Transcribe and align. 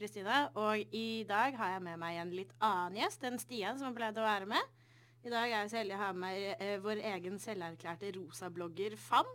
Kristine, 0.00 0.46
og 0.56 0.80
i 0.96 1.22
dag 1.28 1.52
har 1.58 1.74
jeg 1.74 1.84
med 1.84 1.98
meg 2.00 2.16
en 2.22 2.30
litt 2.32 2.52
annen 2.64 2.96
gjest 3.02 3.24
enn 3.28 3.34
Stian, 3.40 3.76
som 3.76 3.90
har 3.90 3.96
pleid 3.98 4.20
å 4.20 4.24
være 4.24 4.46
med. 4.48 4.76
I 5.20 5.32
dag 5.32 5.44
er 5.44 5.58
jeg 5.58 5.72
så 5.72 5.78
heldig 5.82 5.96
å 5.98 6.00
ha 6.00 6.12
med 6.16 6.44
eh, 6.54 6.78
vår 6.80 7.02
egen 7.10 7.34
selverklærte 7.42 8.12
rosablogger 8.16 8.96
Fam. 8.96 9.28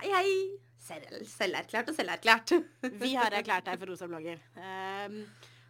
Hei, 0.00 0.08
hei. 0.10 0.32
Selv, 0.82 1.12
selverklært 1.30 1.92
og 1.92 1.98
selverklært. 2.00 2.56
Vi 3.04 3.12
har 3.14 3.36
erklært 3.38 3.68
deg 3.70 3.78
for 3.78 3.92
rosablogger. 3.92 4.42
Um, 4.58 5.20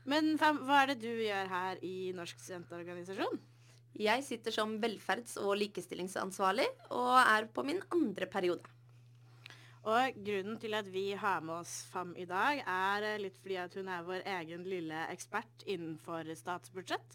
men 0.09 0.33
Fam, 0.41 0.62
hva 0.64 0.80
er 0.87 0.95
det 0.95 1.02
du 1.05 1.12
gjør 1.12 1.52
her 1.52 1.84
i 1.84 1.96
Norsk 2.16 2.41
studentorganisasjon? 2.41 3.37
Jeg 4.01 4.24
sitter 4.24 4.56
som 4.56 4.78
velferds- 4.80 5.37
og 5.45 5.59
likestillingsansvarlig 5.60 6.66
og 6.88 7.14
er 7.20 7.51
på 7.52 7.69
min 7.69 7.84
andre 7.92 8.28
periode. 8.33 8.76
Og 9.86 10.16
grunnen 10.26 10.56
til 10.58 10.74
at 10.74 10.88
vi 10.90 11.12
har 11.14 11.45
med 11.46 11.60
oss 11.60 11.84
Fam 11.92 12.10
i 12.18 12.24
dag, 12.26 12.58
er 12.66 13.04
eh, 13.06 13.20
litt 13.22 13.36
fordi 13.38 13.58
at 13.62 13.76
hun 13.78 13.86
er 13.86 14.02
vår 14.09 14.24
egen 14.32 14.64
lille 14.66 15.04
ekspert 15.12 15.62
innenfor 15.62 16.26
statsbudsjett. 16.34 17.14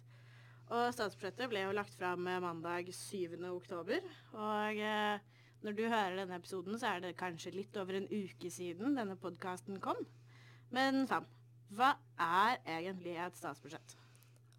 Og 0.72 0.94
statsbudsjettet 0.96 1.52
ble 1.52 1.66
jo 1.66 1.76
lagt 1.76 1.98
fram 2.00 2.24
mandag 2.24 2.94
7. 2.96 3.36
oktober. 3.50 4.08
Og 4.32 4.80
eh, 4.88 5.20
når 5.68 5.76
du 5.76 5.84
hører 5.84 6.16
denne 6.22 6.40
episoden, 6.40 6.80
så 6.80 6.94
er 6.94 7.04
det 7.04 7.18
kanskje 7.20 7.52
litt 7.58 7.76
over 7.76 8.00
en 8.00 8.08
uke 8.08 8.54
siden 8.54 8.96
denne 8.96 9.20
podkasten 9.20 9.84
kom. 9.84 10.00
Men 10.72 11.04
Fam, 11.12 11.28
hva 11.76 11.98
er 12.24 12.64
egentlig 12.80 13.20
et 13.20 13.36
statsbudsjett? 13.36 13.98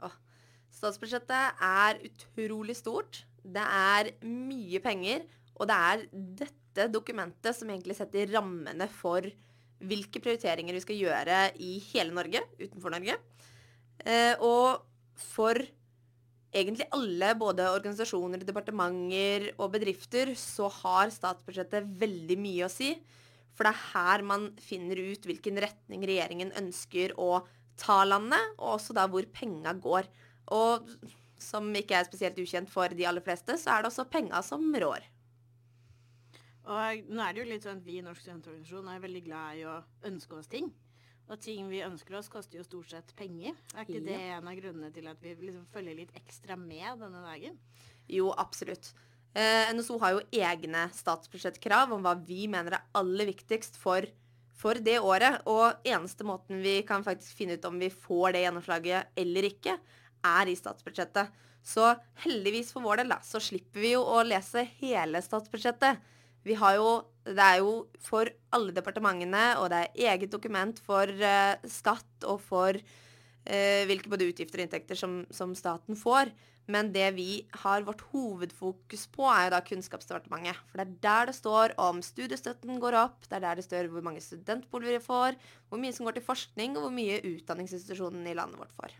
Åh, 0.04 0.20
statsbudsjettet 0.68 1.64
er 1.64 2.04
utrolig 2.10 2.76
stort. 2.76 3.24
Det 3.40 3.64
er 3.64 4.12
mye 4.28 4.84
penger, 4.84 5.24
og 5.56 5.72
det 5.72 5.84
er 5.88 6.10
dette 6.12 6.61
dette 6.72 6.92
dokumentet 6.92 7.56
som 7.56 7.70
egentlig 7.70 7.96
setter 7.98 8.30
rammene 8.32 8.88
for 8.90 9.26
hvilke 9.82 10.22
prioriteringer 10.22 10.76
vi 10.76 10.82
skal 10.84 10.98
gjøre 10.98 11.38
i 11.62 11.76
hele 11.90 12.14
Norge, 12.14 12.42
utenfor 12.60 12.94
Norge. 12.94 13.16
Eh, 14.06 14.34
og 14.40 14.84
for 15.18 15.58
egentlig 16.52 16.86
alle, 16.94 17.32
både 17.38 17.70
organisasjoner, 17.72 18.44
departementer 18.46 19.50
og 19.56 19.72
bedrifter, 19.74 20.34
så 20.38 20.68
har 20.82 21.12
statsbudsjettet 21.12 21.88
veldig 22.00 22.38
mye 22.40 22.68
å 22.68 22.72
si. 22.72 22.92
For 23.52 23.66
det 23.66 23.72
er 23.72 23.88
her 23.92 24.24
man 24.26 24.50
finner 24.62 25.00
ut 25.12 25.26
hvilken 25.28 25.58
retning 25.60 26.04
regjeringen 26.08 26.54
ønsker 26.60 27.16
å 27.20 27.42
ta 27.80 28.02
landet, 28.06 28.54
og 28.58 28.76
også 28.76 28.96
da 28.96 29.08
hvor 29.10 29.26
penga 29.34 29.74
går. 29.76 30.08
Og 30.54 30.92
som 31.42 31.66
ikke 31.74 31.98
er 31.98 32.06
spesielt 32.06 32.38
ukjent 32.38 32.70
for 32.70 32.92
de 32.94 33.08
aller 33.08 33.24
fleste, 33.24 33.56
så 33.58 33.74
er 33.74 33.82
det 33.82 33.90
også 33.90 34.08
penga 34.12 34.40
som 34.46 34.68
rår. 34.72 35.04
Og 36.62 37.10
nå 37.10 37.22
er 37.24 37.34
det 37.34 37.42
jo 37.42 37.48
litt 37.48 37.64
sånn 37.66 37.80
at 37.80 37.86
vi 37.86 37.98
i 37.98 38.04
Norsk 38.04 38.22
studentorganisasjon 38.22 38.90
er 38.92 39.02
veldig 39.02 39.22
glad 39.26 39.58
i 39.58 39.64
å 39.66 39.76
ønske 40.08 40.38
oss 40.38 40.50
ting. 40.50 40.70
Og 41.30 41.40
ting 41.40 41.68
vi 41.70 41.80
ønsker 41.84 42.18
oss, 42.18 42.28
koster 42.30 42.58
jo 42.58 42.66
stort 42.66 42.90
sett 42.92 43.14
penger. 43.18 43.56
Er 43.74 43.86
ikke 43.86 44.02
det 44.04 44.18
en 44.34 44.48
av 44.50 44.58
grunnene 44.58 44.90
til 44.94 45.08
at 45.10 45.22
vi 45.22 45.32
liksom 45.38 45.64
følger 45.72 45.96
litt 46.02 46.12
ekstra 46.18 46.58
med 46.60 47.00
denne 47.02 47.22
dagen? 47.24 47.56
Jo, 48.10 48.30
absolutt. 48.38 48.92
Eh, 49.32 49.70
NSO 49.72 49.96
har 50.02 50.16
jo 50.16 50.24
egne 50.36 50.88
statsbudsjettkrav 50.92 51.94
om 51.94 52.02
hva 52.04 52.12
vi 52.20 52.44
mener 52.52 52.76
er 52.76 52.84
aller 52.98 53.30
viktigst 53.30 53.78
for, 53.80 54.04
for 54.58 54.76
det 54.76 54.98
året. 55.00 55.40
Og 55.48 55.88
eneste 55.88 56.26
måten 56.28 56.60
vi 56.62 56.80
kan 56.86 57.06
faktisk 57.06 57.38
finne 57.38 57.56
ut 57.56 57.70
om 57.70 57.80
vi 57.80 57.88
får 57.90 58.36
det 58.36 58.44
gjennomslaget 58.44 59.22
eller 59.24 59.48
ikke, 59.48 59.78
er 60.22 60.50
i 60.50 60.58
statsbudsjettet. 60.58 61.32
Så 61.62 61.86
heldigvis 62.26 62.74
for 62.74 62.84
vår 62.84 63.02
del 63.02 63.14
da, 63.14 63.22
så 63.24 63.40
slipper 63.40 63.80
vi 63.80 63.94
jo 63.94 64.02
å 64.04 64.20
lese 64.26 64.66
hele 64.82 65.22
statsbudsjettet. 65.22 66.02
Vi 66.46 66.58
har 66.58 66.78
jo 66.80 66.90
Det 67.22 67.38
er 67.38 67.60
jo 67.62 67.86
for 68.02 68.26
alle 68.50 68.72
departementene, 68.74 69.54
og 69.62 69.68
det 69.70 69.78
er 69.78 70.08
eget 70.10 70.32
dokument 70.32 70.74
for 70.82 71.06
uh, 71.06 71.54
skatt 71.70 72.24
og 72.26 72.40
for 72.42 72.74
uh, 72.74 73.82
hvilke 73.86 74.10
både 74.10 74.26
utgifter 74.26 74.58
og 74.58 74.64
inntekter 74.66 74.98
som, 74.98 75.20
som, 75.30 75.52
staten 75.54 75.94
får. 75.94 76.32
Men 76.66 76.90
det 76.90 77.06
vi 77.14 77.46
har 77.62 77.86
vårt 77.86 78.02
hovedfokus 78.10 79.06
på, 79.14 79.28
er 79.30 79.46
jo 79.46 79.54
da 79.54 79.62
Kunnskapsdepartementet. 79.62 80.58
For 80.66 80.82
det 80.82 80.88
er 80.88 80.98
der 81.06 81.30
det 81.30 81.36
står 81.38 81.76
om 81.78 82.02
studiestøtten 82.02 82.82
går 82.82 82.98
opp, 83.04 83.22
det 83.28 83.38
er 83.38 83.46
der 83.46 83.62
det 83.62 83.68
står 83.68 83.92
hvor 83.94 84.02
mange 84.02 84.26
studentboliger 84.26 84.98
vi 84.98 85.06
får, 85.06 85.38
hvor 85.70 85.78
mye 85.78 85.94
som 85.94 86.10
går 86.10 86.18
til 86.18 86.26
forskning, 86.26 86.74
og 86.74 86.88
hvor 86.88 86.98
mye 86.98 87.22
utdanningsinstitusjonene 87.22 88.34
i 88.34 88.38
landet 88.42 88.58
vårt 88.58 88.74
får. 88.82 88.98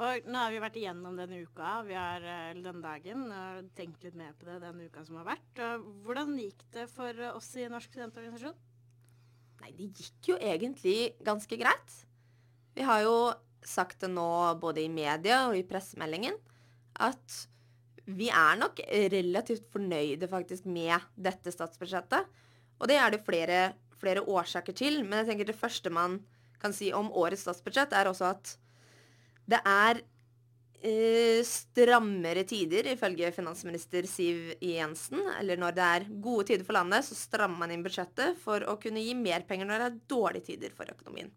Og 0.00 0.24
nå 0.24 0.40
har 0.40 0.52
vi 0.54 0.60
vært 0.62 0.76
igjennom 0.80 1.18
denne 1.20 1.42
uka, 1.44 1.82
vi 1.84 1.96
har, 1.98 2.24
eller 2.24 2.62
denne 2.64 2.80
dagen, 2.80 3.26
og 3.28 3.66
tenkt 3.76 4.06
litt 4.06 4.16
mer 4.16 4.32
på 4.38 4.48
det 4.48 4.56
denne 4.62 4.86
uka 4.88 5.04
som 5.04 5.18
har 5.20 5.28
vært. 5.34 5.60
Hvordan 6.06 6.32
gikk 6.40 6.64
det 6.72 6.86
for 6.94 7.24
oss 7.34 7.50
i 7.60 7.68
Norsk 7.68 7.92
studentorganisasjon? 7.92 8.56
Nei, 9.62 9.74
det 9.76 9.90
gikk 9.92 10.32
jo 10.32 10.38
egentlig 10.40 10.96
ganske 11.22 11.58
greit. 11.60 11.96
Vi 12.72 12.86
har 12.88 13.04
jo 13.04 13.16
sagt 13.62 14.00
det 14.02 14.10
nå 14.10 14.28
både 14.62 14.82
i 14.82 14.90
media 14.90 15.44
og 15.50 15.58
i 15.58 15.66
pressemeldingen 15.66 16.34
at 17.04 17.36
vi 18.10 18.26
er 18.32 18.56
nok 18.58 18.80
relativt 19.12 19.68
fornøyde 19.70 20.26
faktisk 20.28 20.66
med 20.66 21.04
dette 21.14 21.52
statsbudsjettet. 21.54 22.26
Og 22.80 22.90
det 22.90 22.96
er 22.98 23.12
det 23.14 23.22
flere, 23.22 23.60
flere 24.00 24.24
årsaker 24.26 24.74
til. 24.74 25.02
Men 25.04 25.20
jeg 25.20 25.30
tenker 25.30 25.52
det 25.52 25.60
første 25.60 25.92
man 25.94 26.18
kan 26.62 26.74
si 26.74 26.90
om 26.94 27.12
årets 27.14 27.44
statsbudsjett, 27.46 27.94
er 27.94 28.10
også 28.10 28.32
at 28.32 28.56
det 29.52 29.60
er 29.68 30.00
eh, 30.82 31.40
strammere 31.46 32.44
tider, 32.48 32.88
ifølge 32.94 33.32
finansminister 33.34 34.06
Siv 34.10 34.54
Jensen. 34.64 35.22
Eller 35.38 35.60
når 35.60 35.76
det 35.76 35.88
er 35.96 36.08
gode 36.24 36.48
tider 36.50 36.66
for 36.66 36.78
landet, 36.78 37.06
så 37.06 37.18
strammer 37.18 37.64
man 37.64 37.74
inn 37.74 37.84
budsjettet 37.84 38.38
for 38.42 38.64
å 38.66 38.78
kunne 38.82 39.04
gi 39.04 39.14
mer 39.18 39.46
penger 39.48 39.68
når 39.68 39.82
det 39.82 39.90
er 39.90 40.00
dårlige 40.14 40.52
tider 40.52 40.76
for 40.76 40.90
økonomien. 40.92 41.32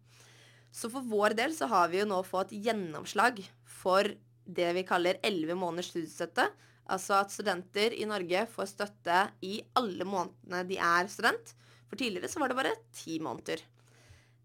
Så 0.76 0.90
for 0.92 1.04
vår 1.08 1.36
del 1.38 1.54
så 1.56 1.68
har 1.70 1.88
vi 1.92 2.02
jo 2.02 2.08
nå 2.08 2.20
fått 2.26 2.52
gjennomslag 2.52 3.40
for 3.78 4.10
det 4.46 4.72
vi 4.76 4.86
kaller 4.86 5.20
elleve 5.24 5.56
måneders 5.58 5.92
studiestøtte. 5.92 6.50
Altså 6.92 7.16
at 7.18 7.32
studenter 7.34 7.94
i 7.96 8.06
Norge 8.06 8.44
får 8.52 8.68
støtte 8.70 9.22
i 9.46 9.56
alle 9.78 10.06
månedene 10.06 10.66
de 10.68 10.76
er 10.78 11.08
student. 11.10 11.54
For 11.88 11.98
tidligere 11.98 12.30
så 12.30 12.42
var 12.42 12.52
det 12.52 12.58
bare 12.58 12.76
ti 12.94 13.18
måneder. 13.22 13.62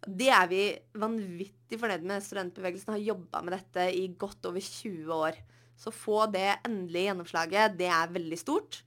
Det 0.02 0.30
er 0.34 0.48
vi 0.50 0.62
vanvittig 0.98 1.78
fornøyd 1.80 2.06
med. 2.10 2.24
Studentbevegelsen 2.26 2.96
har 2.96 3.04
jobba 3.12 3.44
med 3.46 3.56
dette 3.58 3.88
i 3.94 4.08
godt 4.18 4.50
over 4.50 4.64
20 4.64 5.14
år. 5.14 5.42
Så 5.78 5.94
få 5.94 6.26
det 6.34 6.48
endelige 6.68 7.10
gjennomslaget, 7.10 7.78
det 7.78 7.90
er 7.90 8.14
veldig 8.14 8.40
stort. 8.40 8.82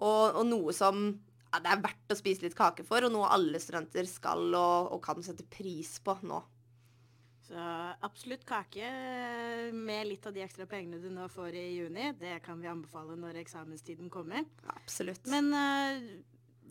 Og, 0.00 0.38
og 0.40 0.44
noe 0.48 0.72
som 0.76 1.04
ja, 1.52 1.60
det 1.60 1.68
er 1.68 1.84
verdt 1.84 2.14
å 2.14 2.16
spise 2.16 2.46
litt 2.46 2.56
kake 2.56 2.84
for, 2.88 3.04
og 3.04 3.12
noe 3.12 3.28
alle 3.34 3.60
studenter 3.60 4.08
skal 4.08 4.46
og, 4.56 4.92
og 4.96 5.00
kan 5.04 5.20
sette 5.24 5.44
pris 5.52 5.98
på 6.04 6.16
nå. 6.24 6.40
Så 7.42 7.60
absolutt 8.06 8.46
kake 8.48 8.88
med 9.76 10.06
litt 10.08 10.26
av 10.28 10.32
de 10.32 10.44
ekstra 10.44 10.64
pengene 10.70 11.00
du 11.02 11.10
nå 11.12 11.26
får 11.28 11.58
i 11.58 11.64
juni. 11.74 12.12
Det 12.16 12.38
kan 12.44 12.60
vi 12.62 12.70
anbefale 12.70 13.18
når 13.20 13.42
eksamenstiden 13.42 14.08
kommer. 14.12 14.46
Absolutt. 14.72 15.26
Men 15.28 15.50
uh, 15.52 16.00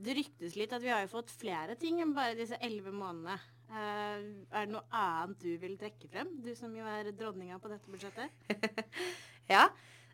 det 0.02 0.16
ryktes 0.18 0.58
litt 0.58 0.74
at 0.74 0.82
vi 0.82 0.90
har 0.90 1.04
jo 1.06 1.12
fått 1.12 1.34
flere 1.36 1.76
ting 1.78 2.02
enn 2.02 2.16
bare 2.18 2.40
disse 2.40 2.58
elleve 2.64 2.96
månedene. 2.96 3.38
Uh, 3.72 4.44
er 4.52 4.66
det 4.68 4.74
noe 4.74 4.84
annet 4.92 5.40
du 5.40 5.52
vil 5.62 5.78
trekke 5.80 6.10
frem, 6.12 6.34
du 6.44 6.52
som 6.58 6.74
jo 6.76 6.84
er 6.92 7.08
dronninga 7.16 7.56
på 7.62 7.72
dette 7.72 7.92
budsjettet? 7.92 8.92
ja. 9.54 9.70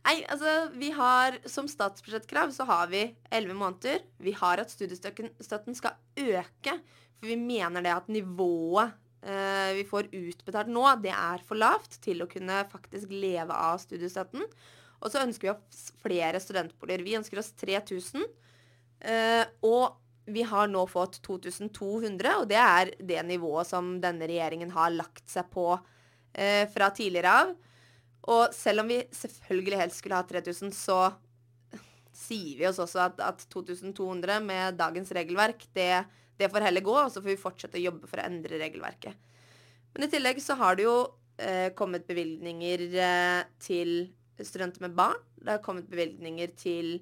Nei, 0.07 0.22
altså 0.31 0.51
vi 0.78 0.91
har 0.95 1.35
Som 1.50 1.66
statsbudsjettkrav 1.68 2.53
så 2.56 2.68
har 2.69 2.88
vi 2.91 3.01
elleve 3.34 3.57
måneder. 3.57 4.06
Vi 4.23 4.31
har 4.38 4.62
at 4.62 4.72
studiestøtten 4.72 5.75
skal 5.75 5.97
øke. 6.22 6.78
For 7.18 7.28
vi 7.31 7.35
mener 7.41 7.84
det 7.84 7.95
at 7.95 8.09
nivået 8.13 8.94
uh, 9.25 9.72
vi 9.75 9.84
får 9.89 10.12
utbetalt 10.13 10.69
nå, 10.72 10.85
det 11.03 11.12
er 11.12 11.44
for 11.47 11.59
lavt 11.59 11.97
til 12.06 12.22
å 12.24 12.29
kunne 12.29 12.62
faktisk 12.72 13.12
leve 13.12 13.57
av 13.57 13.81
studiestøtten. 13.84 14.45
Og 15.01 15.13
så 15.13 15.25
ønsker 15.25 15.50
vi 15.50 15.56
oss 15.56 15.89
flere 16.01 16.39
studentboliger. 16.41 17.06
Vi 17.06 17.18
ønsker 17.18 17.41
oss 17.41 17.51
3000. 17.57 18.24
Uh, 19.01 19.44
og 19.65 19.98
vi 20.27 20.44
har 20.44 20.68
nå 20.68 20.83
fått 20.91 21.21
2200, 21.24 22.33
og 22.41 22.50
det 22.50 22.59
er 22.59 22.91
det 23.00 23.21
nivået 23.27 23.69
som 23.69 23.95
denne 24.03 24.27
regjeringen 24.27 24.74
har 24.75 24.91
lagt 24.91 25.24
seg 25.31 25.47
på 25.53 25.69
eh, 26.33 26.65
fra 26.71 26.89
tidligere 26.95 27.35
av. 27.44 27.53
Og 28.27 28.51
selv 28.56 28.83
om 28.83 28.91
vi 28.91 29.00
selvfølgelig 29.15 29.79
helst 29.79 30.01
skulle 30.01 30.19
ha 30.19 30.27
3000, 30.27 30.74
så 30.75 31.00
sier 32.18 32.59
vi 32.59 32.68
oss 32.68 32.81
også 32.83 33.06
at, 33.06 33.21
at 33.24 33.45
2200 33.53 34.41
med 34.44 34.75
dagens 34.79 35.13
regelverk, 35.15 35.63
det, 35.77 36.03
det, 36.35 36.51
får 36.51 36.68
heller 36.68 36.83
gå, 36.83 36.97
og 36.97 37.13
så 37.13 37.21
får 37.21 37.31
vi 37.31 37.39
fortsette 37.39 37.79
å 37.79 37.85
jobbe 37.85 38.09
for 38.09 38.19
å 38.19 38.27
endre 38.27 38.59
regelverket. 38.59 39.15
Men 39.95 40.07
i 40.07 40.12
tillegg 40.12 40.41
så 40.44 40.57
har 40.59 40.75
det 40.77 40.89
jo 40.89 40.97
eh, 41.39 41.69
kommet 41.77 42.07
bevilgninger 42.09 42.88
eh, 43.00 43.44
til 43.63 44.09
studenter 44.44 44.83
med 44.83 44.97
barn. 44.97 45.21
Det 45.39 45.56
har 45.56 45.63
kommet 45.63 45.88
bevilgninger 45.89 46.51
til 46.59 46.97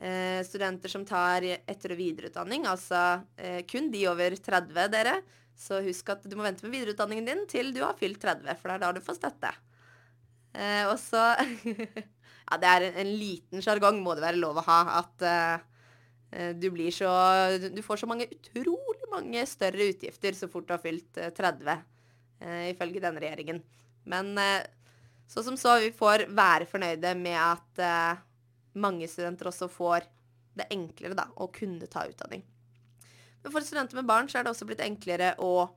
eh, 0.00 0.40
studenter 0.46 0.92
som 0.92 1.04
tar 1.06 1.44
etter- 1.44 1.94
og 1.94 2.00
videreutdanning. 2.00 2.66
Altså 2.70 3.24
eh, 3.36 3.62
kun 3.68 3.90
de 3.92 4.06
over 4.10 4.36
30, 4.36 4.88
dere. 4.92 5.18
Så 5.54 5.78
husk 5.84 6.08
at 6.10 6.24
du 6.26 6.34
må 6.34 6.46
vente 6.46 6.66
med 6.66 6.74
videreutdanningen 6.74 7.28
din 7.28 7.44
til 7.50 7.70
du 7.74 7.82
har 7.84 7.94
fylt 7.98 8.18
30, 8.22 8.56
for 8.58 8.70
det 8.70 8.78
er 8.78 8.82
da 8.82 8.92
du 8.96 9.04
får 9.04 9.20
støtte. 9.20 9.52
Eh, 10.54 10.84
og 10.90 10.98
så 11.02 11.22
Ja, 12.44 12.58
det 12.60 12.68
er 12.68 12.84
en, 12.90 12.98
en 13.00 13.12
liten 13.16 13.62
sjargong, 13.64 14.02
må 14.04 14.12
det 14.16 14.24
være 14.26 14.40
lov 14.40 14.58
å 14.60 14.66
ha, 14.66 14.80
at 15.00 15.24
eh, 15.24 16.52
du 16.58 16.66
blir 16.74 16.90
så 16.92 17.08
Du 17.70 17.80
får 17.86 18.02
så 18.02 18.08
mange 18.10 18.26
utrolig 18.26 19.08
mange 19.12 19.44
større 19.46 19.86
utgifter 19.92 20.34
så 20.36 20.48
fort 20.50 20.66
du 20.68 20.74
har 20.74 20.82
fylt 20.82 21.20
30. 21.38 21.70
eh, 22.42 22.70
ifølge 22.74 23.02
denne 23.02 23.22
regjeringen. 23.22 23.62
Men 24.10 24.34
eh, 24.38 24.66
så 25.30 25.44
som 25.46 25.56
så, 25.56 25.78
vi 25.80 25.92
får 25.94 26.26
være 26.34 26.68
fornøyde 26.68 27.14
med 27.16 27.38
at 27.38 27.82
eh, 27.82 28.22
mange 28.74 29.08
studenter 29.10 29.50
også 29.50 29.68
får 29.70 30.06
det 30.58 30.68
enklere 30.74 31.16
da, 31.18 31.28
å 31.40 31.48
kunne 31.52 31.88
ta 31.90 32.04
utdanning. 32.08 32.44
Men 33.42 33.52
for 33.52 33.64
studenter 33.64 33.98
med 33.98 34.08
barn 34.08 34.30
så 34.30 34.40
er 34.40 34.46
det 34.46 34.54
også 34.54 34.66
blitt 34.68 34.84
enklere 34.84 35.34
å, 35.42 35.68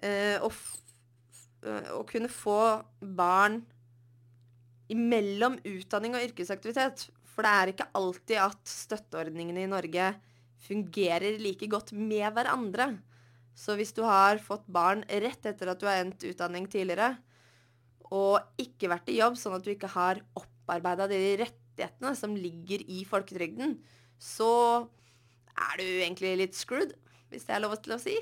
eh, 0.00 0.38
å, 0.38 0.50
eh, 1.66 1.90
å 1.96 2.04
kunne 2.06 2.30
få 2.30 2.84
barn 3.00 3.64
imellom 4.88 5.58
utdanning 5.64 6.14
og 6.14 6.24
yrkesaktivitet. 6.28 7.08
For 7.24 7.44
det 7.44 7.52
er 7.54 7.72
ikke 7.72 7.90
alltid 7.98 8.38
at 8.42 8.62
støtteordningene 8.64 9.64
i 9.64 9.70
Norge 9.70 10.14
fungerer 10.68 11.38
like 11.42 11.66
godt 11.70 11.92
med 11.92 12.32
hverandre. 12.34 12.98
Så 13.58 13.74
hvis 13.74 13.92
du 13.94 14.04
har 14.06 14.38
fått 14.38 14.66
barn 14.70 15.02
rett 15.08 15.46
etter 15.50 15.72
at 15.72 15.80
du 15.80 15.86
har 15.86 16.04
endt 16.04 16.22
utdanning 16.28 16.68
tidligere, 16.70 17.16
og 18.14 18.38
ikke 18.56 18.88
vært 18.88 19.10
i 19.12 19.18
jobb, 19.18 19.36
sånn 19.36 19.58
at 19.58 19.64
du 19.66 19.72
ikke 19.74 19.90
har 19.92 20.22
opparbeida 20.38 21.08
de 21.10 21.18
rettighetene 21.78 22.14
som 22.18 22.36
ligger 22.36 22.82
i 22.90 23.04
folketrygden, 23.08 23.78
så 24.18 24.88
er 25.58 25.78
du 25.78 25.86
egentlig 25.86 26.36
litt 26.40 26.58
screwed, 26.58 26.94
hvis 27.30 27.46
det 27.46 27.56
er 27.56 27.64
lov 27.64 27.78
til 27.82 27.96
å 27.96 28.02
si. 28.02 28.18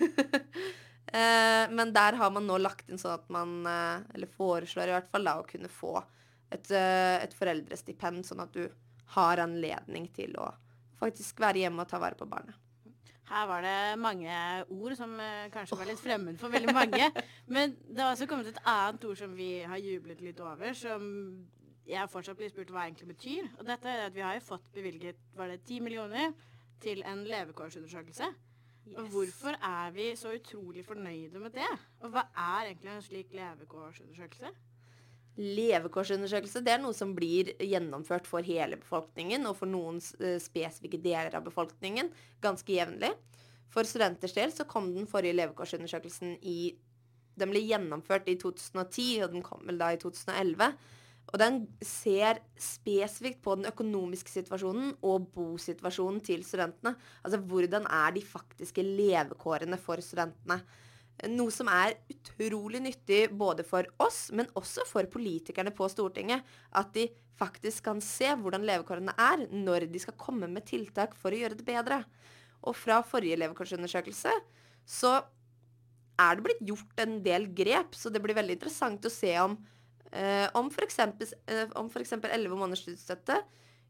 Eh, 1.06 1.70
men 1.70 1.92
der 1.94 2.16
har 2.18 2.32
man 2.34 2.48
nå 2.48 2.56
lagt 2.58 2.88
inn 2.90 2.98
sånn 2.98 3.12
at 3.14 3.28
man, 3.30 3.60
eh, 3.70 4.02
eller 4.16 4.26
foreslår 4.26 4.90
i 4.90 4.94
hvert 4.96 5.10
fall, 5.12 5.28
da, 5.28 5.36
å 5.38 5.46
kunne 5.46 5.70
få 5.70 5.92
et, 6.50 6.66
eh, 6.74 7.22
et 7.22 7.36
foreldrestipend, 7.38 8.26
sånn 8.26 8.42
at 8.42 8.50
du 8.52 8.64
har 9.14 9.38
anledning 9.38 10.08
til 10.12 10.34
å 10.42 10.48
faktisk 10.98 11.38
være 11.40 11.62
hjemme 11.62 11.86
og 11.86 11.92
ta 11.92 12.00
vare 12.02 12.18
på 12.18 12.26
barnet. 12.26 12.58
Her 13.30 13.46
var 13.46 13.62
det 13.62 13.78
mange 14.02 14.34
ord 14.66 14.96
som 14.98 15.14
kanskje 15.54 15.78
var 15.78 15.88
litt 15.92 16.02
fremmed 16.02 16.42
for 16.42 16.50
veldig 16.50 16.74
mange. 16.74 17.08
Men 17.54 17.78
det 17.86 18.02
har 18.02 18.10
også 18.10 18.26
kommet 18.26 18.50
et 18.50 18.62
annet 18.66 19.06
ord 19.06 19.22
som 19.22 19.38
vi 19.38 19.50
har 19.62 19.78
jublet 19.78 20.20
litt 20.26 20.42
over, 20.42 20.74
som 20.74 21.06
jeg 21.86 22.10
fortsatt 22.10 22.38
blir 22.38 22.50
spurt 22.50 22.70
hva 22.74 22.82
det 22.82 22.90
egentlig 22.90 23.08
betyr. 23.14 23.48
Og 23.58 23.66
dette 23.68 23.90
er 23.90 24.06
at 24.08 24.14
vi 24.14 24.24
har 24.24 24.36
jo 24.36 24.44
fått 24.48 24.70
bevilget 24.74 25.18
var 25.38 25.50
det 25.52 25.62
10 25.64 25.84
millioner 25.86 26.34
til 26.82 27.02
en 27.06 27.24
levekårsundersøkelse. 27.26 28.30
Og 28.94 29.10
hvorfor 29.10 29.56
er 29.58 29.90
vi 29.94 30.12
så 30.18 30.34
utrolig 30.36 30.84
fornøyde 30.86 31.40
med 31.42 31.56
det? 31.56 31.68
Og 32.04 32.12
hva 32.14 32.26
er 32.30 32.70
egentlig 32.70 32.92
en 32.92 33.02
slik 33.02 33.32
levekårsundersøkelse? 33.34 34.52
Levekårsundersøkelse 35.36 36.62
det 36.64 36.72
er 36.72 36.80
noe 36.80 36.96
som 36.96 37.12
blir 37.16 37.50
gjennomført 37.60 38.28
for 38.30 38.46
hele 38.46 38.78
befolkningen 38.80 39.44
og 39.50 39.58
for 39.58 39.68
noen 39.68 39.98
eh, 40.22 40.38
spesifikke 40.40 41.00
deler 41.02 41.34
av 41.36 41.44
befolkningen 41.44 42.08
ganske 42.44 42.72
jevnlig. 42.72 43.10
For 43.74 43.84
studenters 43.84 44.36
del 44.36 44.54
så 44.54 44.64
kom 44.68 44.92
den 44.94 45.08
forrige 45.10 45.36
levekårsundersøkelsen 45.36 46.38
i 46.42 46.76
Den 47.36 47.50
ble 47.52 47.60
gjennomført 47.60 48.30
i 48.32 48.38
2010, 48.40 49.26
og 49.26 49.34
den 49.34 49.42
kom 49.44 49.60
vel 49.68 49.76
da 49.76 49.90
i 49.92 49.98
2011. 50.00 50.70
Og 51.32 51.40
den 51.42 51.62
ser 51.82 52.38
spesifikt 52.60 53.40
på 53.42 53.56
den 53.58 53.66
økonomiske 53.68 54.30
situasjonen 54.30 54.92
og 55.06 55.26
bosituasjonen 55.34 56.20
til 56.24 56.44
studentene. 56.46 56.94
Altså 57.26 57.40
hvordan 57.42 57.88
er 57.90 58.14
de 58.14 58.22
faktiske 58.22 58.84
levekårene 58.86 59.78
for 59.82 60.02
studentene. 60.04 60.60
Noe 61.32 61.52
som 61.54 61.70
er 61.72 61.96
utrolig 62.12 62.82
nyttig 62.84 63.22
både 63.34 63.64
for 63.66 63.88
oss, 64.04 64.28
men 64.36 64.50
også 64.58 64.84
for 64.86 65.08
politikerne 65.10 65.72
på 65.74 65.88
Stortinget. 65.90 66.44
At 66.76 66.92
de 66.94 67.08
faktisk 67.40 67.88
kan 67.88 68.02
se 68.04 68.30
hvordan 68.36 68.66
levekårene 68.68 69.16
er 69.18 69.46
når 69.50 69.88
de 69.90 70.02
skal 70.02 70.18
komme 70.20 70.48
med 70.52 70.68
tiltak 70.68 71.16
for 71.18 71.32
å 71.32 71.40
gjøre 71.40 71.58
det 71.58 71.66
bedre. 71.66 72.02
Og 72.66 72.76
fra 72.76 73.00
forrige 73.06 73.38
levekårsundersøkelse 73.42 74.34
så 74.86 75.16
er 76.16 76.36
det 76.36 76.46
blitt 76.46 76.62
gjort 76.64 77.02
en 77.02 77.18
del 77.24 77.50
grep, 77.56 77.96
så 77.96 78.08
det 78.12 78.22
blir 78.24 78.36
veldig 78.36 78.56
interessant 78.56 79.04
å 79.04 79.12
se 79.12 79.32
om 79.42 79.56
eh, 80.12 80.46
om 80.58 80.70
f.eks. 80.70 80.98
Eh, 80.98 81.68
11 81.76 82.56
måneders 82.56 82.84
studiestøtte 82.84 83.40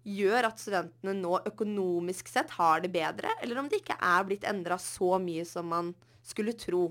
gjør 0.07 0.47
at 0.49 0.61
studentene 0.63 1.17
nå 1.19 1.41
økonomisk 1.51 2.29
sett 2.31 2.53
har 2.55 2.85
det 2.85 2.93
bedre, 2.95 3.33
eller 3.43 3.59
om 3.59 3.71
det 3.71 3.83
ikke 3.83 3.99
er 3.99 4.27
blitt 4.29 4.47
endra 4.47 4.79
så 4.79 5.17
mye 5.23 5.45
som 5.49 5.67
man 5.73 5.91
skulle 6.27 6.55
tro. 6.59 6.91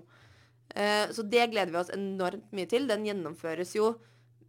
Eh, 0.75 1.07
så 1.11 1.23
det 1.23 1.47
gleder 1.53 1.71
vi 1.71 1.79
oss 1.79 1.93
enormt 1.95 2.51
mye 2.55 2.67
til. 2.69 2.89
Den 2.89 3.07
gjennomføres 3.07 3.75
jo 3.77 3.93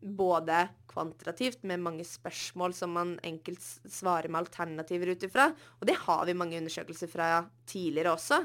både 0.00 0.66
kvantitativt, 0.90 1.62
med 1.68 1.82
mange 1.82 2.04
spørsmål 2.06 2.74
som 2.76 2.94
man 2.96 3.16
enkelt 3.26 3.60
svarer 3.62 4.30
med 4.30 4.44
alternativer 4.44 5.12
ut 5.12 5.26
ifra. 5.28 5.50
Og 5.80 5.88
det 5.88 5.98
har 6.06 6.24
vi 6.26 6.36
mange 6.36 6.58
undersøkelser 6.60 7.10
fra 7.10 7.30
tidligere 7.68 8.14
også. 8.16 8.40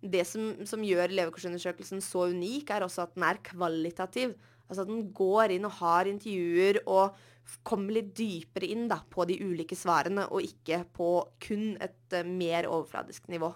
Det 0.00 0.24
som, 0.24 0.54
som 0.64 0.84
gjør 0.84 1.12
levekårsundersøkelsen 1.12 2.00
så 2.04 2.30
unik, 2.32 2.72
er 2.72 2.86
også 2.86 3.04
at 3.04 3.16
den 3.16 3.26
er 3.28 3.42
kvalitativ. 3.44 4.32
Altså 4.70 4.86
at 4.86 4.92
den 4.92 5.10
går 5.16 5.56
inn 5.56 5.66
og 5.66 5.74
har 5.80 6.08
intervjuer 6.08 6.80
og 6.86 7.18
kommer 7.66 7.96
litt 7.96 8.12
dypere 8.14 8.68
inn 8.70 8.86
da, 8.88 9.00
på 9.10 9.26
de 9.26 9.40
ulike 9.42 9.74
svarene, 9.74 10.28
og 10.30 10.46
ikke 10.46 10.84
på 10.94 11.10
kun 11.42 11.74
et 11.82 12.14
uh, 12.14 12.22
mer 12.22 12.70
overfladisk 12.70 13.26
nivå 13.32 13.50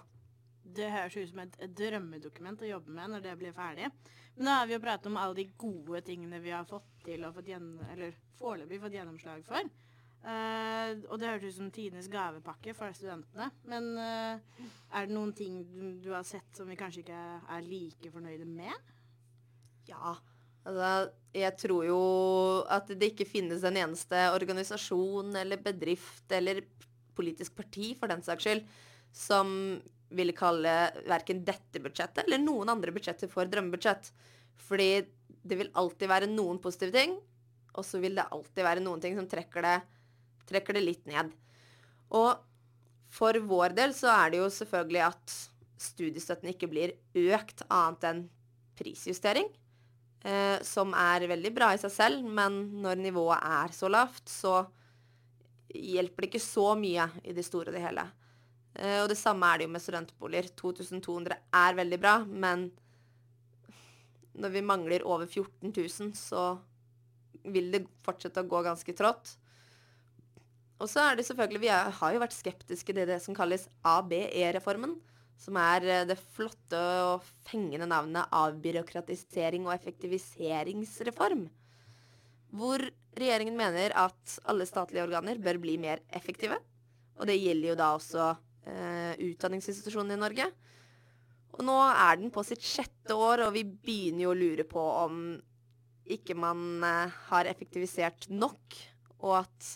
det 0.75 0.91
høres 0.91 1.15
ut 1.15 1.31
som 1.31 1.41
et, 1.43 1.57
et, 1.63 1.73
drømmedokument 1.77 2.63
å 2.63 2.69
jobbe 2.69 2.93
med 2.95 3.13
når 3.13 3.25
det 3.25 3.35
blir 3.39 3.55
ferdig. 3.55 3.89
Men 4.35 4.49
da 4.49 4.59
har 4.59 4.69
vi 4.69 4.75
jo 4.75 4.83
pratet 4.83 5.09
om 5.09 5.19
alle 5.21 5.37
de 5.37 5.47
gode 5.59 6.01
tingene 6.07 6.41
vi 6.43 6.53
har 6.53 6.67
fått 6.67 6.89
til 7.05 7.23
og 7.23 7.35
fått 7.37 7.51
eller 7.55 8.17
foreløpig 8.39 8.81
fått 8.83 8.97
gjennomslag 8.97 9.45
for. 9.47 9.71
Uh, 10.25 11.05
og 11.11 11.19
det 11.21 11.29
hørtes 11.29 11.53
ut 11.53 11.59
som 11.59 11.71
tidenes 11.73 12.09
gavepakke 12.11 12.73
for 12.75 12.95
studentene. 12.97 13.51
Men 13.69 13.91
uh, 13.99 14.63
er 14.91 15.07
det 15.07 15.15
noen 15.15 15.35
ting 15.37 15.61
du, 15.69 15.81
du, 16.01 16.09
har 16.15 16.25
sett 16.27 16.57
som 16.57 16.69
vi 16.69 16.79
kanskje 16.79 17.05
ikke 17.05 17.23
er 17.55 17.67
like 17.67 18.11
fornøyde 18.11 18.47
med? 18.49 18.93
Ja. 19.87 20.15
Altså, 20.65 21.11
jeg 21.35 21.57
tror 21.61 21.85
jo 21.85 21.99
at 22.73 22.89
det 22.89 23.11
ikke 23.11 23.27
finnes 23.29 23.65
en 23.67 23.77
eneste 23.77 24.21
organisasjon 24.33 25.35
eller 25.37 25.61
bedrift 25.61 26.31
eller 26.33 26.63
politisk 27.15 27.55
parti, 27.55 27.93
for 27.99 28.11
den 28.11 28.23
saks 28.25 28.47
skyld, 28.47 28.63
som 29.15 29.51
ville 30.15 30.35
kalle 30.37 30.73
verken 31.07 31.43
dette 31.47 31.81
budsjettet 31.81 32.25
eller 32.25 32.41
noen 32.41 32.71
andre 32.73 32.93
budsjetter 32.95 33.29
for 33.31 33.49
drømmebudsjett. 33.49 34.09
Fordi 34.67 34.89
det 35.45 35.59
vil 35.59 35.71
alltid 35.77 36.09
være 36.09 36.31
noen 36.31 36.59
positive 36.61 36.95
ting, 36.95 37.15
og 37.75 37.85
så 37.85 37.99
vil 38.01 38.17
det 38.17 38.27
alltid 38.31 38.65
være 38.65 38.83
noen 38.83 39.03
ting 39.03 39.17
som 39.17 39.27
trekker 39.29 39.65
det, 39.65 39.75
trekker 40.49 40.77
det 40.77 40.85
litt 40.85 41.09
ned. 41.09 41.33
Og 42.15 42.31
for 43.15 43.37
vår 43.47 43.75
del 43.77 43.93
så 43.97 44.09
er 44.13 44.33
det 44.33 44.41
jo 44.41 44.49
selvfølgelig 44.53 45.03
at 45.05 45.35
studiestøtten 45.85 46.51
ikke 46.53 46.69
blir 46.71 46.95
økt 47.35 47.65
annet 47.67 48.07
enn 48.09 48.23
prisjustering. 48.79 49.47
Eh, 50.25 50.57
som 50.65 50.93
er 50.97 51.27
veldig 51.29 51.51
bra 51.53 51.69
i 51.75 51.77
seg 51.77 51.91
selv, 51.93 52.25
men 52.25 52.57
når 52.81 52.97
nivået 52.97 53.43
er 53.45 53.73
så 53.75 53.89
lavt, 53.91 54.23
så 54.25 54.63
hjelper 55.69 56.23
det 56.23 56.29
ikke 56.31 56.41
så 56.41 56.71
mye 56.79 57.05
i 57.21 57.35
det 57.35 57.45
store 57.45 57.69
og 57.69 57.77
det 57.77 57.83
hele. 57.83 58.07
Eh, 58.73 59.03
og 59.03 59.09
det 59.11 59.19
samme 59.19 59.45
er 59.45 59.61
det 59.61 59.67
jo 59.67 59.73
med 59.75 59.83
studentboliger. 59.83 60.49
2200 60.57 61.37
er 61.61 61.77
veldig 61.77 61.99
bra, 62.01 62.15
men 62.25 62.71
når 64.35 64.55
vi 64.55 64.65
mangler 64.65 65.05
over 65.05 65.29
14 65.29 65.69
000, 65.69 66.15
så 66.17 66.55
vil 67.45 67.69
det 67.75 67.85
fortsette 68.03 68.41
å 68.41 68.49
gå 68.49 68.63
ganske 68.65 68.97
trått. 68.97 69.35
Og 70.81 70.89
så 70.91 71.05
er 71.05 71.15
det 71.15 71.23
selvfølgelig 71.27 71.61
Vi 71.61 71.69
har 71.71 72.15
jo 72.15 72.19
vært 72.19 72.35
skeptiske 72.35 72.95
til 72.97 73.07
det 73.07 73.21
som 73.23 73.37
kalles 73.37 73.69
ABE-reformen. 73.85 74.97
Som 75.39 75.59
er 75.59 75.85
eh, 75.85 76.05
det 76.07 76.17
flotte 76.35 76.79
og 77.09 77.25
fengende 77.47 77.87
navnet 77.89 78.31
avbyråkratisering 78.35 79.67
og 79.67 79.75
effektiviseringsreform. 79.75 81.47
Hvor 82.55 82.83
regjeringen 83.15 83.57
mener 83.57 83.95
at 83.99 84.37
alle 84.49 84.67
statlige 84.67 85.03
organer 85.05 85.39
bør 85.41 85.59
bli 85.63 85.77
mer 85.81 86.03
effektive. 86.15 86.59
Og 87.19 87.27
det 87.29 87.39
gjelder 87.39 87.71
jo 87.71 87.79
da 87.79 87.89
også 87.95 88.29
eh, 88.67 89.13
utdanningsinstitusjonene 89.31 90.17
i 90.17 90.23
Norge. 90.23 90.47
Og 91.55 91.63
nå 91.63 91.75
er 91.87 92.19
den 92.19 92.31
på 92.35 92.43
sitt 92.43 92.63
sjette 92.65 93.15
år, 93.15 93.45
og 93.45 93.55
vi 93.55 93.63
begynner 93.63 94.25
jo 94.25 94.33
å 94.33 94.39
lure 94.39 94.65
på 94.67 94.81
om 95.05 95.19
ikke 96.11 96.35
man 96.37 96.83
eh, 96.85 97.15
har 97.29 97.49
effektivisert 97.49 98.27
nok, 98.31 98.77
og 99.23 99.39
at 99.45 99.71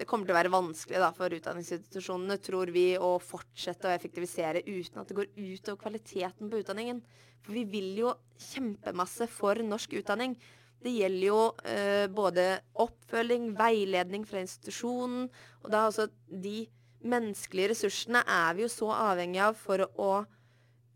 det 0.00 0.06
kommer 0.08 0.24
til 0.24 0.32
å 0.32 0.38
være 0.38 0.52
vanskelig 0.52 1.00
da, 1.02 1.10
for 1.12 1.34
utdanningsinstitusjonene, 1.36 2.38
tror 2.40 2.70
vi, 2.72 2.94
å 2.96 3.18
fortsette 3.20 3.90
å 3.90 3.92
effektivisere 3.92 4.62
uten 4.64 5.02
at 5.02 5.10
det 5.10 5.16
går 5.18 5.28
ut 5.36 5.68
over 5.68 5.82
kvaliteten 5.82 6.48
på 6.48 6.62
utdanningen. 6.62 7.02
For 7.44 7.56
vi 7.56 7.66
vil 7.68 7.90
jo 7.98 8.14
kjempemasse 8.40 9.28
for 9.28 9.60
norsk 9.60 9.98
utdanning. 10.00 10.38
Det 10.80 10.94
gjelder 10.94 11.26
jo 11.26 11.40
eh, 11.68 12.06
både 12.08 12.46
oppfølging, 12.80 13.50
veiledning 13.58 14.24
fra 14.28 14.40
institusjonen, 14.40 15.28
og 15.60 15.72
da 15.72 15.84
altså 15.90 16.08
de 16.32 16.64
menneskelige 17.04 17.74
ressursene 17.74 18.24
er 18.24 18.56
vi 18.56 18.64
jo 18.64 18.72
så 18.72 18.88
avhengig 18.96 19.42
av 19.44 19.60
for 19.60 19.84
å 19.84 20.10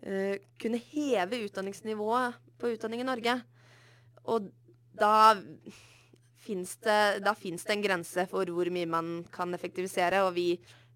eh, 0.00 0.40
kunne 0.60 0.80
heve 0.92 1.44
utdanningsnivået 1.44 2.40
på 2.60 2.72
utdanning 2.72 3.04
i 3.04 3.08
Norge. 3.08 3.36
Og 4.32 4.48
da 4.96 5.34
fins 6.44 6.76
det, 6.84 7.24
det, 7.24 7.34
en 7.72 7.84
grense 7.84 8.26
for 8.30 8.50
hvor 8.52 8.70
mye 8.72 8.88
man 8.90 9.12
kan 9.32 9.54
effektivisere, 9.56 10.24
og 10.26 10.34
vi 10.36 10.52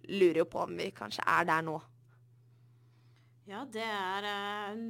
lurer 0.08 0.42
jo 0.42 0.48
på 0.48 0.64
om 0.64 0.76
vi 0.78 0.90
kanskje 0.96 1.24
er 1.26 1.48
der 1.48 1.64
nå. 1.66 1.78
Ja, 3.48 3.62
det 3.72 3.84
er 3.84 4.26
uh, 4.28 4.80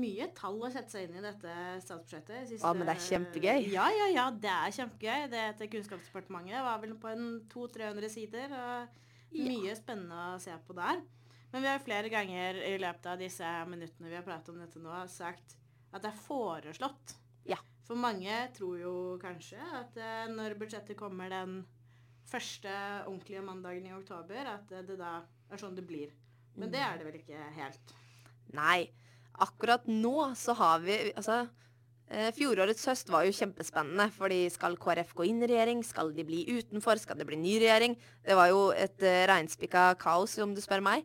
mye 0.00 0.30
tall 0.36 0.56
å 0.64 0.70
sette 0.72 0.94
seg 0.94 1.04
inn 1.04 1.18
i 1.18 1.24
dette 1.24 1.56
statsbudsjettet. 1.84 2.46
Siste, 2.48 2.62
ja, 2.64 2.72
men 2.72 2.88
det 2.88 2.94
er 2.94 3.02
kjempegøy. 3.10 3.66
Ja, 3.74 3.90
ja, 3.92 4.06
ja, 4.14 4.24
det 4.32 4.52
er 4.52 4.72
kjempegøy. 4.78 5.26
Det 5.32 5.42
heter 5.50 5.68
Kunnskapsdepartementet. 5.74 6.62
Var 6.64 6.80
vel 6.80 6.94
på 7.02 7.10
en 7.12 7.26
200-300 7.52 8.12
sider. 8.14 8.56
og 8.56 9.36
Mye 9.36 9.68
ja. 9.68 9.76
spennende 9.76 10.22
å 10.30 10.40
se 10.40 10.56
på 10.64 10.78
der. 10.78 11.04
Men 11.52 11.66
vi 11.66 11.70
har 11.70 11.84
flere 11.84 12.12
ganger 12.12 12.62
i 12.64 12.72
løpet 12.80 13.10
av 13.12 13.20
disse 13.20 13.52
minuttene 13.68 14.08
vi 14.08 14.16
har 14.16 14.24
pratet 14.24 14.54
om 14.54 14.64
dette 14.64 14.80
nå, 14.80 14.96
sagt 15.12 15.58
at 15.92 16.00
det 16.00 16.10
er 16.10 16.24
foreslått. 16.24 17.18
Ja. 17.48 17.60
For 17.86 17.98
mange 17.98 18.34
tror 18.56 18.78
jo 18.82 18.94
kanskje 19.22 19.62
at 19.78 19.96
uh, 19.98 20.26
når 20.32 20.58
budsjettet 20.58 20.98
kommer 20.98 21.30
den 21.30 21.60
første 22.26 22.72
ordentlige 23.06 23.44
mandagen 23.46 23.86
i 23.86 23.94
oktober, 23.94 24.48
at 24.56 24.72
uh, 24.74 24.82
det 24.86 24.98
da 24.98 25.20
er 25.52 25.62
sånn 25.62 25.76
det 25.78 25.86
blir. 25.86 26.10
Men 26.56 26.72
det 26.72 26.80
er 26.82 26.98
det 26.98 27.06
vel 27.06 27.20
ikke 27.20 27.50
helt? 27.56 27.94
Nei. 28.56 28.88
Akkurat 29.44 29.84
nå 29.90 30.32
så 30.38 30.54
har 30.56 30.80
vi 30.80 30.96
Altså, 31.12 31.42
eh, 32.08 32.30
fjorårets 32.32 32.86
høst 32.88 33.10
var 33.12 33.26
jo 33.26 33.34
kjempespennende. 33.36 34.10
fordi 34.10 34.50
skal 34.50 34.76
KrF 34.76 35.12
gå 35.14 35.28
inn 35.28 35.42
i 35.42 35.50
regjering? 35.50 35.84
Skal 35.84 36.12
de 36.14 36.24
bli 36.24 36.46
utenfor? 36.46 36.98
Skal 36.98 37.16
det 37.16 37.26
bli 37.26 37.36
ny 37.36 37.58
regjering? 37.60 37.96
Det 38.24 38.34
var 38.34 38.48
jo 38.48 38.70
et 38.70 39.02
eh, 39.02 39.26
reinspikka 39.26 39.98
kaos, 39.98 40.38
om 40.38 40.54
du 40.54 40.60
spør 40.60 40.82
meg. 40.82 41.04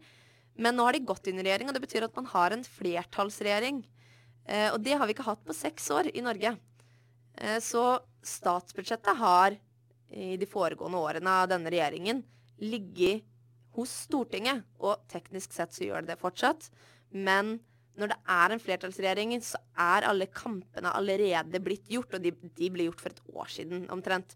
Men 0.55 0.75
nå 0.75 0.85
har 0.85 0.93
de 0.93 1.00
gått 1.00 1.27
inn 1.27 1.39
i 1.39 1.43
regjering, 1.43 1.67
og 1.67 1.73
det 1.73 1.81
betyr 1.81 2.03
at 2.03 2.15
man 2.15 2.25
har 2.25 2.51
en 2.51 2.63
flertallsregjering. 2.63 3.83
Eh, 4.47 4.71
og 4.71 4.81
det 4.83 4.97
har 4.97 5.05
vi 5.05 5.13
ikke 5.13 5.27
hatt 5.27 5.43
på 5.45 5.53
seks 5.53 5.89
år 5.91 6.11
i 6.15 6.21
Norge. 6.21 6.55
Eh, 7.41 7.60
så 7.63 8.00
statsbudsjettet 8.21 9.17
har 9.17 9.57
i 10.12 10.36
de 10.38 10.48
foregående 10.50 11.00
årene 11.01 11.36
av 11.41 11.50
denne 11.50 11.71
regjeringen 11.74 12.21
ligget 12.62 13.25
hos 13.75 13.91
Stortinget. 14.05 14.63
Og 14.83 15.01
teknisk 15.12 15.55
sett 15.55 15.74
så 15.74 15.88
gjør 15.88 16.05
det 16.05 16.13
det 16.13 16.21
fortsatt. 16.21 16.69
Men 17.12 17.57
når 18.00 18.13
det 18.13 18.19
er 18.36 18.53
en 18.53 18.62
flertallsregjering, 18.62 19.36
så 19.43 19.60
er 19.79 20.07
alle 20.07 20.29
kampene 20.31 20.93
allerede 20.95 21.62
blitt 21.63 21.89
gjort. 21.91 22.15
Og 22.17 22.24
de, 22.24 22.33
de 22.57 22.71
ble 22.74 22.88
gjort 22.89 23.03
for 23.03 23.15
et 23.15 23.24
år 23.33 23.53
siden 23.57 23.88
omtrent. 23.93 24.36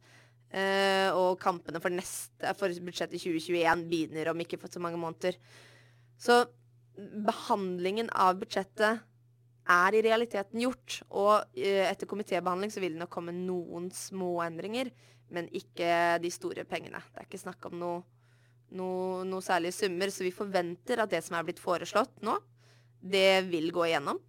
Uh, 0.55 1.09
og 1.17 1.39
kampene 1.41 1.81
for 1.83 1.91
neste 1.91 2.51
for 2.55 2.71
budsjettet 2.85 3.19
2021 3.19 3.81
begynner 3.89 4.29
om 4.31 4.39
ikke 4.39 4.59
for 4.62 4.71
så 4.71 4.79
mange 4.79 5.00
måneder. 5.01 5.35
Så 6.21 6.45
behandlingen 6.95 8.07
av 8.13 8.38
budsjettet 8.39 9.03
er 9.72 9.98
i 9.98 10.03
realiteten 10.05 10.62
gjort. 10.62 11.00
Og 11.12 11.34
uh, 11.41 11.84
etter 11.86 12.10
komitébehandling 12.10 12.74
så 12.74 12.84
vil 12.84 12.95
det 12.95 13.03
nok 13.03 13.13
komme 13.13 13.36
noen 13.36 13.89
små 13.93 14.38
endringer, 14.45 14.91
men 15.34 15.50
ikke 15.57 16.19
de 16.22 16.31
store 16.34 16.67
pengene. 16.69 17.01
Det 17.12 17.22
er 17.22 17.29
ikke 17.29 17.41
snakk 17.41 17.69
om 17.69 17.79
noe, 17.81 18.03
noe, 18.77 19.24
noe 19.27 19.45
særlige 19.45 19.79
summer, 19.79 20.13
så 20.13 20.25
vi 20.25 20.36
forventer 20.36 21.01
at 21.01 21.13
det 21.13 21.24
som 21.25 21.38
er 21.38 21.48
blitt 21.48 21.62
foreslått 21.62 22.22
nå, 22.25 22.38
det 23.05 23.45
vil 23.50 23.72
gå 23.74 23.88
igjennom. 23.89 24.19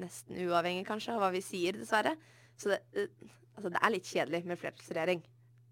Nesten 0.00 0.38
uavhengig, 0.44 0.84
kanskje, 0.88 1.14
av 1.16 1.24
hva 1.24 1.32
vi 1.32 1.42
sier, 1.44 1.76
dessverre. 1.80 2.14
Så 2.60 2.72
det, 2.72 2.80
eh, 2.96 3.32
altså, 3.56 3.72
det 3.72 3.80
er 3.80 3.92
litt 3.92 4.10
kjedelig 4.10 4.42
med 4.48 4.60
flertallsregjering. 4.60 5.24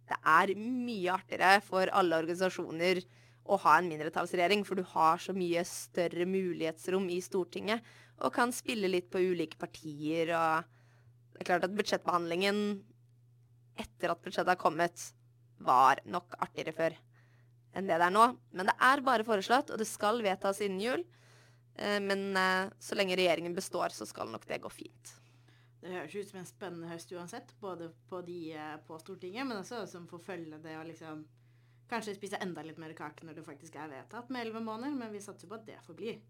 Det 0.09 0.19
er 0.29 0.53
mye 0.61 1.13
artigere 1.15 1.61
for 1.65 1.93
alle 1.97 2.19
organisasjoner 2.21 3.01
å 3.45 3.59
ha 3.61 3.77
en 3.79 3.91
mindretallsregjering, 3.91 4.65
for 4.65 4.81
du 4.81 4.85
har 4.95 5.21
så 5.21 5.35
mye 5.37 5.65
større 5.69 6.27
mulighetsrom 6.29 7.11
i 7.13 7.21
Stortinget 7.25 7.85
og 8.23 8.33
kan 8.35 8.53
spille 8.55 8.89
litt 8.89 9.11
på 9.13 9.21
ulike 9.21 9.59
partier. 9.61 10.31
og 10.33 11.35
Det 11.35 11.43
er 11.43 11.51
klart 11.51 11.67
at 11.67 11.75
budsjettbehandlingen 11.77 12.61
etter 13.81 14.13
at 14.13 14.23
budsjettet 14.23 14.55
har 14.55 14.61
kommet, 14.61 15.11
var 15.65 16.01
nok 16.05 16.37
artigere 16.43 16.75
før 16.77 16.97
enn 17.75 17.89
det 17.89 17.99
det 17.99 18.07
er 18.07 18.15
nå. 18.15 18.29
Men 18.55 18.71
det 18.71 18.77
er 18.87 19.03
bare 19.07 19.27
foreslått, 19.27 19.73
og 19.75 19.81
det 19.81 19.89
skal 19.91 20.23
vedtas 20.25 20.63
innen 20.65 20.83
jul. 20.83 21.05
Eh, 21.75 22.01
men 22.03 22.37
eh, 22.39 22.71
så 22.79 22.99
lenge 22.99 23.17
regjeringen 23.19 23.55
består, 23.57 23.95
så 23.95 24.07
skal 24.07 24.31
nok 24.31 24.47
det 24.51 24.61
gå 24.63 24.71
fint. 24.71 25.15
Det 25.83 25.93
høres 25.93 26.15
ut 26.15 26.31
som 26.31 26.41
en 26.41 26.49
spennende 26.49 26.89
høst 26.89 27.11
uansett, 27.13 27.51
både 27.61 27.91
på 28.09 28.23
de 28.25 28.39
eh, 28.57 28.77
på 28.87 28.99
Stortinget, 29.03 29.47
men 29.49 29.59
også 29.61 29.83
som 29.91 30.07
får 30.09 30.23
følge 30.31 30.79
liksom 30.89 31.27
Kanskje 31.91 32.15
spise 32.17 32.41
enda 32.41 32.63
litt 32.65 32.79
mer 32.81 32.95
kake 32.97 33.27
når 33.27 33.39
det 33.39 33.45
faktisk 33.45 33.75
er 33.77 33.91
vedtatt 33.91 34.31
med 34.33 34.47
elleve 34.47 34.63
måneder, 34.65 34.95
men 34.97 35.13
vi 35.13 35.21
satser 35.21 35.51
på 35.51 35.59
at 35.59 35.67
det 35.69 35.77
forblir. 35.85 36.23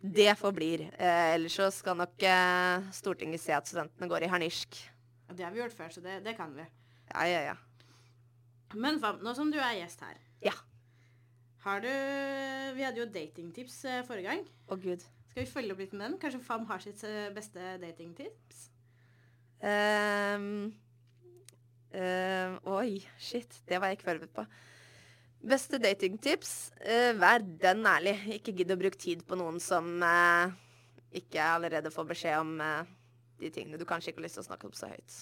Det 0.00 0.32
forblir. 0.40 0.86
Eh, 0.96 1.34
ellers 1.34 1.58
så 1.58 1.68
skal 1.74 1.98
nok 2.00 2.24
eh, 2.24 2.88
Stortinget 2.96 3.42
se 3.42 3.52
at 3.56 3.68
studentene 3.68 4.08
går 4.08 4.24
i 4.24 4.32
harnisk. 4.32 4.80
Ja, 5.28 5.36
det 5.36 5.44
har 5.46 5.52
vi 5.52 5.60
gjort 5.60 5.76
før, 5.76 5.92
så 5.92 6.04
det, 6.04 6.22
det 6.24 6.36
kan 6.38 6.54
vi. 6.56 6.64
Ja, 7.12 7.26
ja, 7.28 7.42
ja. 7.52 7.56
Men 8.74 9.00
Fam, 9.02 9.20
nå 9.20 9.34
som 9.36 9.52
du 9.52 9.60
er 9.60 9.76
gjest 9.82 10.00
her, 10.04 10.20
Ja. 10.42 10.54
Har 11.62 11.80
du 11.80 11.90
Vi 12.74 12.82
hadde 12.82 12.98
jo 12.98 13.06
datingtips 13.06 13.84
eh, 13.84 14.02
forrige 14.08 14.32
gang. 14.32 14.46
Å, 14.66 14.76
gud. 14.80 15.04
Skal 15.30 15.44
vi 15.44 15.50
følge 15.50 15.74
opp 15.74 15.82
litt 15.84 15.92
med 15.92 16.06
den? 16.06 16.18
Kanskje 16.20 16.42
Fam 16.44 16.64
har 16.68 16.80
sitt 16.82 17.04
eh, 17.04 17.28
beste 17.32 17.76
datingtips? 17.80 18.66
Um, 19.62 20.72
um, 21.94 22.56
oi, 22.74 22.98
shit. 23.22 23.60
Det 23.68 23.78
var 23.78 23.92
jeg 23.92 24.00
ikke 24.00 24.08
forberedt 24.08 24.34
på. 24.34 24.46
Beste 25.42 25.80
datingtips? 25.82 26.72
Uh, 26.82 27.12
vær 27.18 27.42
den 27.42 27.86
ærlig. 27.88 28.16
Ikke 28.38 28.54
gidd 28.56 28.72
å 28.74 28.78
bruke 28.78 29.00
tid 29.00 29.24
på 29.26 29.38
noen 29.38 29.58
som 29.62 29.88
uh, 30.02 30.52
ikke 31.12 31.42
allerede 31.56 31.92
får 31.92 32.10
beskjed 32.12 32.38
om 32.40 32.52
de 33.42 33.50
tingene 33.52 33.80
du 33.80 33.84
kanskje 33.88 34.12
ikke 34.12 34.22
har 34.22 34.28
lyst 34.28 34.38
til 34.38 34.44
å 34.44 34.50
snakke 34.50 34.68
om 34.70 34.76
så 34.76 34.92
høyt. 34.92 35.18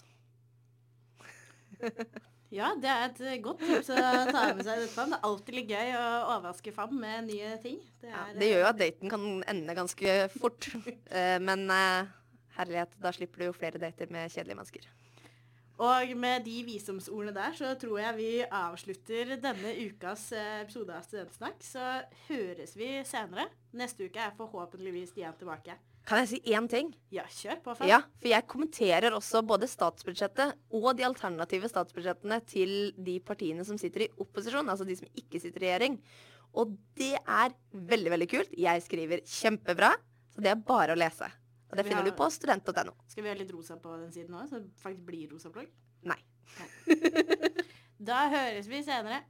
Ja, 2.51 2.73
det 2.83 2.89
er 2.91 3.05
et 3.07 3.43
godt 3.45 3.61
tips 3.63 3.93
å 3.95 3.97
ta 3.97 4.49
med 4.57 4.65
seg 4.67 4.81
dette. 4.83 5.05
Det 5.07 5.15
er 5.15 5.27
alltid 5.29 5.55
litt 5.55 5.69
gøy 5.71 5.93
å 5.95 6.07
overraske 6.35 6.73
Fam 6.75 6.97
med 6.99 7.29
nye 7.29 7.53
ting. 7.63 7.77
Det, 8.03 8.09
er, 8.09 8.17
ja, 8.17 8.25
det 8.35 8.49
gjør 8.49 8.65
jo 8.65 8.71
at 8.73 8.81
daten 8.81 9.13
kan 9.13 9.27
ende 9.53 9.77
ganske 9.79 10.17
fort. 10.35 10.67
uh, 10.75 11.37
men 11.47 11.69
uh, 11.71 12.11
herlighet, 12.59 12.97
da 12.99 13.15
slipper 13.15 13.45
du 13.45 13.47
jo 13.47 13.55
flere 13.55 13.79
dater 13.83 14.11
med 14.11 14.35
kjedelige 14.35 14.59
mennesker. 14.59 14.89
Og 15.81 16.11
med 16.21 16.43
de 16.45 16.59
visdomsordene 16.67 17.33
der, 17.33 17.55
så 17.57 17.71
tror 17.81 18.01
jeg 18.03 18.17
vi 18.19 18.31
avslutter 18.45 19.31
denne 19.41 19.71
ukas 19.87 20.27
eh, 20.37 20.59
episode 20.67 20.93
av 20.93 21.07
Studentsnakk. 21.07 21.63
Så 21.65 21.85
høres 22.27 22.75
vi 22.77 22.99
senere. 23.09 23.47
Neste 23.81 24.11
uke 24.11 24.21
er 24.21 24.35
forhåpentligvis 24.37 25.15
Stian 25.15 25.39
tilbake. 25.41 25.79
Kan 26.09 26.21
jeg 26.21 26.29
si 26.31 26.53
én 26.53 26.69
ting? 26.69 26.91
Ja, 27.13 27.25
kjør 27.33 27.63
på. 27.65 27.79
Fem. 27.79 27.89
Ja, 27.89 28.03
for 28.21 28.29
jeg 28.29 28.49
kommenterer 28.51 29.17
også 29.17 29.41
både 29.47 29.69
statsbudsjettet 29.71 30.53
og 30.77 30.91
de 30.99 31.07
alternative 31.09 31.73
statsbudsjettene 31.73 32.41
til 32.49 32.75
de 33.01 33.17
partiene 33.25 33.65
som 33.65 33.81
sitter 33.81 34.05
i 34.05 34.13
opposisjon, 34.21 34.69
altså 34.69 34.89
de 34.89 35.01
som 35.01 35.09
ikke 35.17 35.41
sitter 35.41 35.65
i 35.65 35.69
regjering. 35.71 36.01
Og 36.61 36.77
det 36.99 37.15
er 37.21 37.57
veldig, 37.73 38.17
veldig 38.19 38.31
kult. 38.33 38.57
Jeg 38.69 38.85
skriver 38.85 39.25
kjempebra, 39.25 39.95
så 40.35 40.45
det 40.45 40.53
er 40.53 40.65
bare 40.67 40.97
å 40.97 41.01
lese. 41.01 41.31
Og 41.71 41.79
det 41.79 41.87
finner 41.87 42.03
ha, 42.03 42.11
du 42.11 42.17
på 42.19 42.27
student.no. 42.35 42.95
Skal 43.11 43.25
vi 43.25 43.31
ha 43.31 43.37
litt 43.39 43.53
rosa 43.55 43.77
på 43.79 43.95
den 44.01 44.11
siden 44.15 44.35
òg, 44.35 44.49
så 44.51 44.59
det 44.59 44.73
faktisk 44.83 45.05
blir 45.07 45.31
rosa 45.31 45.53
plagg? 45.55 45.71
Nei. 46.11 46.19
Nei. 46.59 46.71
da 48.11 48.25
høres 48.33 48.71
vi 48.71 48.83
senere. 48.87 49.23